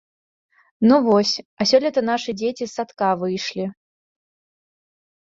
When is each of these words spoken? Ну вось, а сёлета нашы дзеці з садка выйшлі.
Ну 0.91 0.97
вось, 1.07 1.35
а 1.59 1.69
сёлета 1.73 2.05
нашы 2.09 2.31
дзеці 2.41 2.63
з 2.67 2.71
садка 2.77 3.09
выйшлі. 3.23 3.71